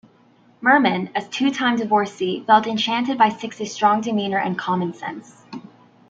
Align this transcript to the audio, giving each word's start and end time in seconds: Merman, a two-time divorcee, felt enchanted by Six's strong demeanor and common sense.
Merman, 0.61 1.11
a 1.13 1.21
two-time 1.21 1.75
divorcee, 1.75 2.43
felt 2.47 2.65
enchanted 2.65 3.19
by 3.19 3.29
Six's 3.29 3.71
strong 3.71 4.01
demeanor 4.01 4.39
and 4.39 4.57
common 4.57 4.95
sense. 4.95 5.43